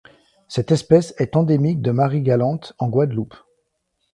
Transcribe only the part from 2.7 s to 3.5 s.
en Guadeloupe.